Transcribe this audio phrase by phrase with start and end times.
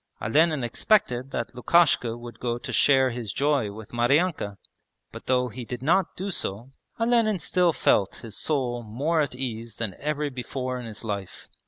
[0.19, 4.57] Olenin expected that Lukishka would go to share his joy with Maryanka,
[5.11, 9.75] but though he did not do so Olenin still felt his soul more at ease
[9.75, 11.49] than ever before in his life.